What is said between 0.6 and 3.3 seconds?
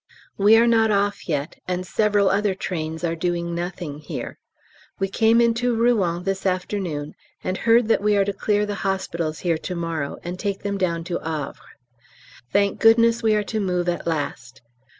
not off yet, and several other trains are